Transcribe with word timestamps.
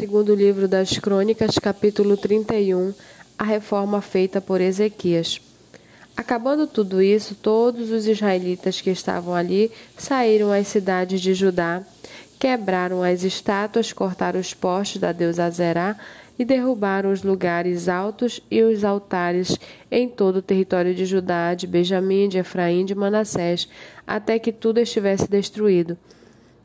Segundo 0.00 0.34
livro 0.34 0.66
das 0.66 0.96
Crônicas, 0.96 1.58
capítulo 1.58 2.16
31, 2.16 2.94
a 3.38 3.44
reforma 3.44 4.00
feita 4.00 4.40
por 4.40 4.58
Ezequias. 4.58 5.42
Acabando 6.16 6.66
tudo 6.66 7.02
isso, 7.02 7.34
todos 7.34 7.90
os 7.90 8.06
israelitas 8.06 8.80
que 8.80 8.88
estavam 8.88 9.34
ali 9.34 9.70
saíram 9.98 10.50
às 10.50 10.68
cidades 10.68 11.20
de 11.20 11.34
Judá, 11.34 11.82
quebraram 12.38 13.02
as 13.02 13.24
estátuas, 13.24 13.92
cortaram 13.92 14.40
os 14.40 14.54
postes 14.54 15.02
da 15.02 15.12
deusa 15.12 15.50
Zerá 15.50 15.98
e 16.38 16.46
derrubaram 16.46 17.12
os 17.12 17.22
lugares 17.22 17.86
altos 17.86 18.40
e 18.50 18.62
os 18.62 18.84
altares 18.84 19.58
em 19.90 20.08
todo 20.08 20.36
o 20.36 20.42
território 20.42 20.94
de 20.94 21.04
Judá, 21.04 21.52
de 21.52 21.66
Benjamim, 21.66 22.26
de 22.26 22.38
Efraim, 22.38 22.86
de 22.86 22.94
Manassés, 22.94 23.68
até 24.06 24.38
que 24.38 24.50
tudo 24.50 24.80
estivesse 24.80 25.28
destruído. 25.28 25.98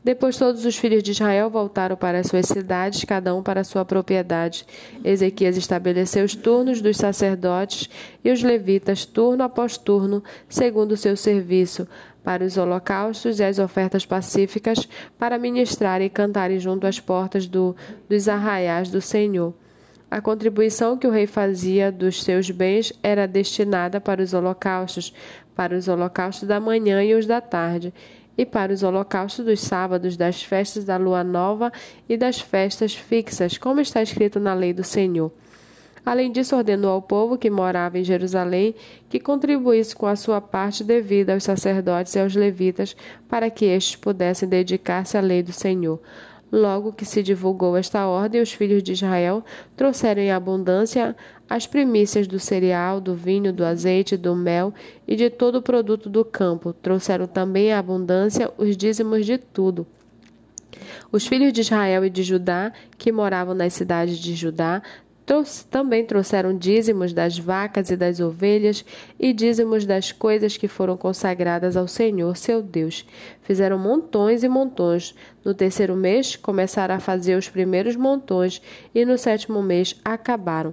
Depois 0.06 0.38
todos 0.38 0.64
os 0.64 0.76
filhos 0.76 1.02
de 1.02 1.10
Israel 1.10 1.50
voltaram 1.50 1.96
para 1.96 2.20
as 2.20 2.28
suas 2.28 2.46
cidades, 2.46 3.02
cada 3.02 3.34
um 3.34 3.42
para 3.42 3.64
sua 3.64 3.84
propriedade. 3.84 4.64
Ezequias 5.02 5.56
estabeleceu 5.56 6.24
os 6.24 6.36
turnos 6.36 6.80
dos 6.80 6.96
sacerdotes 6.96 7.90
e 8.22 8.30
os 8.30 8.40
levitas, 8.40 9.04
turno 9.04 9.42
após 9.42 9.76
turno, 9.76 10.22
segundo 10.48 10.92
o 10.92 10.96
seu 10.96 11.16
serviço, 11.16 11.88
para 12.22 12.44
os 12.44 12.56
holocaustos 12.56 13.40
e 13.40 13.42
as 13.42 13.58
ofertas 13.58 14.06
pacíficas, 14.06 14.88
para 15.18 15.38
ministrarem 15.38 16.06
e 16.06 16.10
cantarem 16.10 16.60
junto 16.60 16.86
às 16.86 17.00
portas 17.00 17.48
do, 17.48 17.74
dos 18.08 18.28
arraiais 18.28 18.88
do 18.88 19.00
Senhor. 19.00 19.52
A 20.08 20.20
contribuição 20.20 20.96
que 20.96 21.08
o 21.08 21.10
rei 21.10 21.26
fazia 21.26 21.90
dos 21.90 22.22
seus 22.22 22.48
bens 22.48 22.92
era 23.02 23.26
destinada 23.26 24.00
para 24.00 24.22
os 24.22 24.32
holocaustos, 24.32 25.12
para 25.52 25.76
os 25.76 25.88
holocaustos 25.88 26.46
da 26.46 26.60
manhã 26.60 27.02
e 27.02 27.12
os 27.12 27.26
da 27.26 27.40
tarde 27.40 27.92
e 28.36 28.44
para 28.44 28.72
os 28.72 28.82
holocaustos 28.82 29.44
dos 29.44 29.60
sábados, 29.60 30.16
das 30.16 30.42
festas 30.42 30.84
da 30.84 30.96
lua 30.96 31.24
nova 31.24 31.72
e 32.08 32.16
das 32.16 32.40
festas 32.40 32.94
fixas, 32.94 33.56
como 33.58 33.80
está 33.80 34.02
escrito 34.02 34.38
na 34.38 34.54
lei 34.54 34.72
do 34.72 34.84
Senhor. 34.84 35.32
Além 36.06 36.30
disso, 36.30 36.54
ordenou 36.54 36.92
ao 36.92 37.02
povo 37.02 37.36
que 37.36 37.50
morava 37.50 37.98
em 37.98 38.04
Jerusalém 38.04 38.76
que 39.08 39.18
contribuísse 39.18 39.96
com 39.96 40.06
a 40.06 40.14
sua 40.14 40.40
parte 40.40 40.84
devida 40.84 41.34
aos 41.34 41.42
sacerdotes 41.42 42.14
e 42.14 42.20
aos 42.20 42.36
levitas, 42.36 42.96
para 43.28 43.50
que 43.50 43.64
estes 43.64 43.96
pudessem 43.96 44.48
dedicar-se 44.48 45.18
à 45.18 45.20
lei 45.20 45.42
do 45.42 45.52
Senhor. 45.52 46.00
Logo 46.50 46.92
que 46.92 47.04
se 47.04 47.22
divulgou 47.22 47.76
esta 47.76 48.06
ordem, 48.06 48.40
os 48.40 48.52
filhos 48.52 48.82
de 48.82 48.92
Israel 48.92 49.44
trouxeram 49.76 50.22
em 50.22 50.30
abundância 50.30 51.16
as 51.48 51.66
primícias 51.66 52.26
do 52.26 52.38
cereal, 52.38 53.00
do 53.00 53.14
vinho, 53.14 53.52
do 53.52 53.64
azeite, 53.64 54.16
do 54.16 54.34
mel 54.34 54.72
e 55.08 55.16
de 55.16 55.28
todo 55.28 55.56
o 55.56 55.62
produto 55.62 56.08
do 56.08 56.24
campo. 56.24 56.72
Trouxeram 56.72 57.26
também 57.26 57.66
em 57.66 57.72
abundância 57.72 58.50
os 58.56 58.76
dízimos 58.76 59.26
de 59.26 59.38
tudo. 59.38 59.86
Os 61.10 61.26
filhos 61.26 61.52
de 61.52 61.62
Israel 61.62 62.04
e 62.04 62.10
de 62.10 62.22
Judá, 62.22 62.72
que 62.98 63.10
moravam 63.10 63.54
nas 63.54 63.72
cidades 63.72 64.18
de 64.18 64.34
Judá, 64.34 64.82
também 65.68 66.04
trouxeram 66.04 66.56
dízimos 66.56 67.12
das 67.12 67.36
vacas 67.36 67.90
e 67.90 67.96
das 67.96 68.20
ovelhas 68.20 68.84
e 69.18 69.32
dízimos 69.32 69.84
das 69.84 70.12
coisas 70.12 70.56
que 70.56 70.68
foram 70.68 70.96
consagradas 70.96 71.76
ao 71.76 71.88
Senhor, 71.88 72.36
seu 72.36 72.62
Deus. 72.62 73.04
Fizeram 73.42 73.76
montões 73.76 74.44
e 74.44 74.48
montões. 74.48 75.16
No 75.44 75.52
terceiro 75.52 75.96
mês 75.96 76.36
começaram 76.36 76.94
a 76.94 77.00
fazer 77.00 77.36
os 77.36 77.48
primeiros 77.48 77.96
montões 77.96 78.62
e 78.94 79.04
no 79.04 79.18
sétimo 79.18 79.60
mês 79.62 80.00
acabaram. 80.04 80.72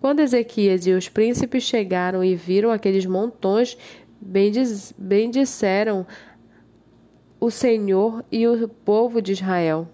Quando 0.00 0.20
Ezequias 0.20 0.86
e 0.86 0.92
os 0.92 1.08
príncipes 1.08 1.62
chegaram 1.64 2.24
e 2.24 2.34
viram 2.34 2.70
aqueles 2.70 3.04
montões, 3.04 3.76
bendisseram 4.98 6.06
o 7.38 7.50
Senhor 7.50 8.24
e 8.32 8.48
o 8.48 8.66
povo 8.66 9.20
de 9.20 9.32
Israel. 9.32 9.86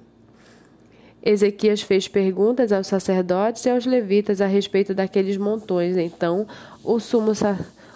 Ezequias 1.27 1.83
fez 1.83 2.07
perguntas 2.07 2.71
aos 2.71 2.87
sacerdotes 2.87 3.67
e 3.67 3.71
aos 3.71 3.85
levitas 3.85 4.41
a 4.41 4.47
respeito 4.47 4.95
daqueles 4.95 5.37
montões. 5.37 5.97
Então, 5.97 6.47
o 6.85 7.01
sumo, 7.01 7.33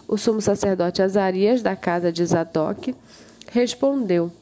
o 0.09 0.19
sumo 0.19 0.41
sacerdote 0.41 1.01
Azarias, 1.01 1.63
da 1.63 1.77
casa 1.77 2.11
de 2.11 2.27
Zadok, 2.27 2.93
respondeu: 3.53 4.33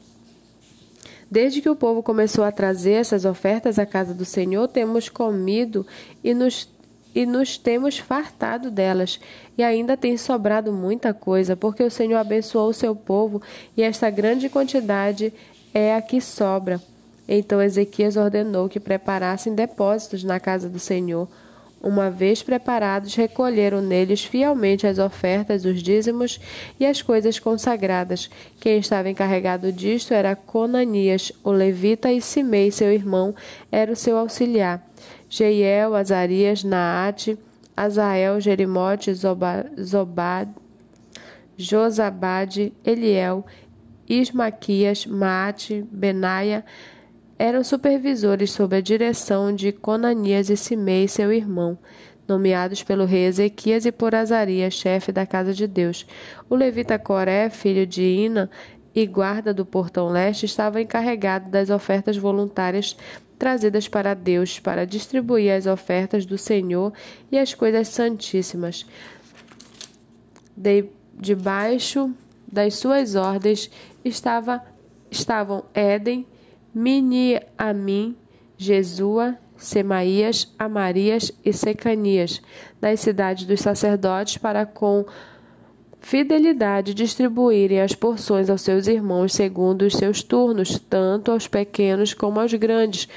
Desde 1.29 1.61
que 1.61 1.69
o 1.69 1.75
povo 1.75 2.01
começou 2.01 2.43
a 2.43 2.51
trazer 2.51 2.93
essas 2.93 3.25
ofertas 3.25 3.77
à 3.77 3.85
casa 3.85 4.11
do 4.11 4.25
Senhor, 4.25 4.67
temos 4.67 5.07
comido 5.07 5.85
e 6.23 6.33
nos, 6.33 6.67
e 7.13 7.27
nos 7.27 7.59
temos 7.59 7.99
fartado 7.99 8.71
delas, 8.71 9.19
e 9.55 9.61
ainda 9.61 9.95
tem 9.95 10.17
sobrado 10.17 10.73
muita 10.73 11.13
coisa, 11.13 11.55
porque 11.55 11.83
o 11.83 11.91
Senhor 11.91 12.17
abençoou 12.17 12.69
o 12.69 12.73
seu 12.73 12.95
povo, 12.95 13.39
e 13.77 13.83
esta 13.83 14.09
grande 14.09 14.49
quantidade 14.49 15.31
é 15.75 15.95
a 15.95 16.01
que 16.01 16.19
sobra. 16.19 16.81
Então 17.31 17.61
Ezequias 17.61 18.17
ordenou 18.17 18.67
que 18.67 18.79
preparassem 18.79 19.53
depósitos 19.53 20.23
na 20.23 20.39
casa 20.39 20.67
do 20.67 20.79
Senhor. 20.79 21.27
Uma 21.81 22.09
vez 22.09 22.41
preparados, 22.41 23.13
recolheram 23.13 23.81
neles 23.81 24.25
fielmente 24.25 24.87
as 24.87 24.97
ofertas, 24.97 25.63
os 25.63 25.81
dízimos 25.81 26.41
e 26.79 26.85
as 26.85 27.03
coisas 27.03 27.37
consagradas. 27.37 28.29
Quem 28.59 28.79
estava 28.79 29.09
encarregado 29.09 29.71
disto 29.71 30.11
era 30.11 30.35
Conanias, 30.35 31.31
o 31.43 31.51
levita, 31.51 32.11
e 32.11 32.19
Simei, 32.19 32.71
seu 32.71 32.91
irmão, 32.91 33.33
era 33.71 33.93
o 33.93 33.95
seu 33.95 34.17
auxiliar. 34.17 34.83
Jeiel, 35.29 35.95
Azarias, 35.95 36.63
Naate, 36.63 37.37
Azael, 37.77 38.41
Jerimote, 38.41 39.13
Zobad, 39.13 40.49
Josabade, 41.55 42.73
Eliel, 42.83 43.45
Ismaquias, 44.09 45.05
Maate, 45.05 45.85
Benaia, 45.89 46.65
eram 47.39 47.63
supervisores 47.63 48.51
sob 48.51 48.75
a 48.75 48.81
direção 48.81 49.55
de 49.55 49.71
Conanias 49.71 50.49
e 50.49 50.57
Simei, 50.57 51.07
seu 51.07 51.31
irmão, 51.31 51.79
nomeados 52.27 52.83
pelo 52.83 53.05
rei 53.05 53.27
Ezequias 53.27 53.85
e 53.85 53.93
por 53.93 54.13
Azarias, 54.13 54.73
chefe 54.73 55.13
da 55.13 55.25
casa 55.25 55.53
de 55.53 55.65
Deus. 55.65 56.05
O 56.49 56.55
levita 56.55 56.99
Coré, 56.99 57.49
filho 57.49 57.87
de 57.87 58.03
Ina 58.03 58.51
e 58.93 59.07
guarda 59.07 59.53
do 59.53 59.65
portão 59.65 60.09
leste, 60.09 60.45
estava 60.45 60.81
encarregado 60.81 61.49
das 61.49 61.69
ofertas 61.69 62.17
voluntárias 62.17 62.97
trazidas 63.37 63.87
para 63.87 64.13
Deus, 64.13 64.59
para 64.59 64.85
distribuir 64.85 65.53
as 65.53 65.65
ofertas 65.65 66.25
do 66.25 66.37
Senhor 66.37 66.91
e 67.31 67.39
as 67.39 67.53
coisas 67.53 67.87
santíssimas. 67.87 68.85
De, 70.57 70.87
debaixo 71.15 72.13
das 72.51 72.75
suas 72.75 73.15
ordens 73.15 73.71
estava, 74.03 74.61
estavam 75.09 75.63
Éden, 75.73 76.27
Miniamim, 76.73 78.15
Jesua, 78.57 79.37
Semaías, 79.57 80.53
Amarias 80.57 81.31
e 81.43 81.51
Secanias, 81.51 82.41
das 82.79 82.99
cidades 82.99 83.45
dos 83.45 83.59
sacerdotes, 83.59 84.37
para 84.37 84.65
com 84.65 85.05
fidelidade 86.01 86.93
distribuírem 86.93 87.81
as 87.81 87.93
porções 87.93 88.49
aos 88.49 88.61
seus 88.61 88.87
irmãos 88.87 89.33
segundo 89.33 89.81
os 89.83 89.93
seus 89.93 90.23
turnos, 90.23 90.79
tanto 90.89 91.31
aos 91.31 91.47
pequenos 91.47 92.13
como 92.13 92.39
aos 92.39 92.53
grandes. 92.53 93.07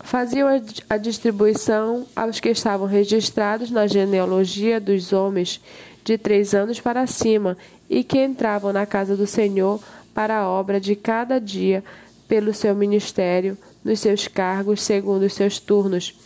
Faziam 0.00 0.48
a 0.88 0.96
distribuição 0.96 2.06
aos 2.14 2.40
que 2.40 2.50
estavam 2.50 2.86
registrados 2.86 3.70
na 3.70 3.86
genealogia 3.86 4.80
dos 4.80 5.12
homens 5.12 5.60
de 6.04 6.18
três 6.18 6.54
anos 6.54 6.80
para 6.80 7.06
cima 7.06 7.56
e 7.88 8.04
que 8.04 8.22
entravam 8.22 8.72
na 8.72 8.84
casa 8.84 9.16
do 9.16 9.26
Senhor 9.26 9.80
para 10.12 10.38
a 10.38 10.48
obra 10.48 10.78
de 10.78 10.94
cada 10.94 11.40
dia 11.40 11.82
pelo 12.28 12.54
seu 12.54 12.74
ministério, 12.74 13.56
nos 13.84 14.00
seus 14.00 14.26
cargos, 14.26 14.82
segundo 14.82 15.22
os 15.22 15.34
seus 15.34 15.58
turnos. 15.58 16.18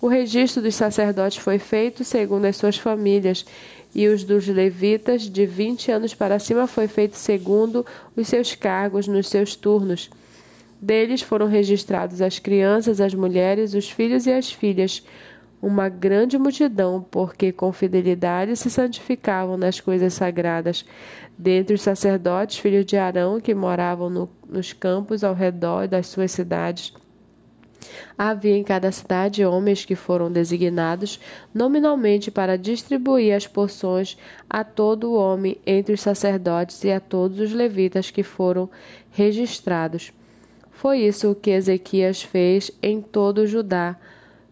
O 0.00 0.08
registro 0.08 0.60
dos 0.60 0.74
sacerdotes 0.74 1.38
foi 1.38 1.58
feito 1.58 2.02
segundo 2.02 2.44
as 2.46 2.56
suas 2.56 2.76
famílias, 2.76 3.44
e 3.94 4.08
os 4.08 4.24
dos 4.24 4.48
levitas, 4.48 5.22
de 5.22 5.44
vinte 5.44 5.92
anos 5.92 6.14
para 6.14 6.38
cima, 6.38 6.66
foi 6.66 6.88
feito 6.88 7.16
segundo 7.16 7.84
os 8.16 8.26
seus 8.26 8.54
cargos, 8.54 9.06
nos 9.06 9.28
seus 9.28 9.54
turnos. 9.54 10.10
Deles 10.80 11.22
foram 11.22 11.46
registrados 11.46 12.20
as 12.20 12.38
crianças, 12.38 13.00
as 13.00 13.14
mulheres, 13.14 13.74
os 13.74 13.88
filhos 13.88 14.26
e 14.26 14.32
as 14.32 14.50
filhas, 14.50 15.04
uma 15.62 15.88
grande 15.88 16.36
multidão, 16.36 17.06
porque 17.08 17.52
com 17.52 17.72
fidelidade 17.72 18.56
se 18.56 18.68
santificavam 18.68 19.56
nas 19.56 19.78
coisas 19.78 20.14
sagradas. 20.14 20.84
Dentre 21.38 21.74
os 21.74 21.82
sacerdotes, 21.82 22.58
filhos 22.58 22.84
de 22.84 22.96
Arão, 22.96 23.40
que 23.40 23.54
moravam 23.54 24.10
no, 24.10 24.28
nos 24.52 24.72
campos 24.72 25.24
ao 25.24 25.34
redor 25.34 25.88
das 25.88 26.06
suas 26.06 26.30
cidades, 26.30 26.92
Havia 28.16 28.56
em 28.56 28.62
cada 28.62 28.92
cidade 28.92 29.44
homens 29.44 29.84
que 29.84 29.94
foram 29.94 30.30
designados 30.30 31.18
nominalmente 31.52 32.30
para 32.30 32.58
distribuir 32.58 33.34
as 33.34 33.46
porções 33.46 34.16
a 34.48 34.62
todo 34.62 35.10
o 35.10 35.14
homem 35.14 35.58
entre 35.66 35.94
os 35.94 36.00
sacerdotes 36.00 36.84
e 36.84 36.90
a 36.90 37.00
todos 37.00 37.40
os 37.40 37.52
levitas 37.52 38.10
que 38.10 38.22
foram 38.22 38.68
registrados. 39.10 40.12
Foi 40.70 40.98
isso 41.00 41.30
o 41.30 41.34
que 41.34 41.50
Ezequias 41.50 42.22
fez 42.22 42.70
em 42.82 43.00
todo 43.00 43.38
o 43.38 43.46
Judá 43.46 43.96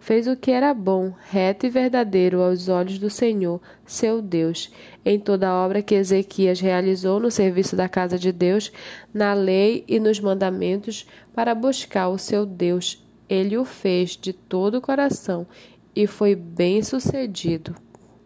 fez 0.00 0.26
o 0.26 0.35
que 0.35 0.50
era 0.50 0.75
bom, 0.75 1.14
reto 1.29 1.67
e 1.67 1.70
verdadeiro 1.70 2.43
aos 2.43 2.69
olhos 2.69 2.99
do 2.99 3.08
Senhor, 3.08 3.61
seu 3.87 4.20
Deus, 4.20 4.73
em 5.05 5.20
toda 5.20 5.49
a 5.49 5.55
obra 5.64 5.82
que 5.82 5.94
Ezequias 5.94 6.58
realizou 6.58 7.20
no 7.20 7.31
serviço 7.31 7.76
da 7.76 7.88
casa 7.88 8.19
de 8.19 8.32
Deus, 8.32 8.73
na 9.14 9.32
lei 9.35 9.85
e 9.87 10.00
nos 10.00 10.19
mandamentos, 10.19 11.06
para 11.32 11.55
buscar 11.55 12.08
o 12.08 12.19
seu 12.19 12.44
Deus 12.44 13.05
ele 13.31 13.56
o 13.56 13.64
fez 13.64 14.17
de 14.17 14.32
todo 14.32 14.79
o 14.79 14.81
coração 14.81 15.47
e 15.94 16.05
foi 16.08 16.35
bem 16.35 16.82
sucedido. 16.82 17.76